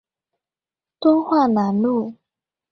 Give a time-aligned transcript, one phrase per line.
[0.99, 2.15] 敦化南路